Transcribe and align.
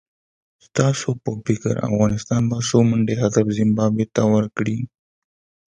ستاسو 0.65 1.09
په 1.23 1.31
فکر 1.45 1.73
افغانستان 1.89 2.41
به 2.49 2.57
څو 2.69 2.79
منډي 2.89 3.15
هدف 3.23 3.45
زیمبابوې 3.57 4.05
ته 4.15 4.23
ورکړي؟ 4.33 4.77